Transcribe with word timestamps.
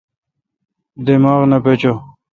دماغ 1.05 1.41
نہ 1.49 1.57
پچو۔ 1.63 1.93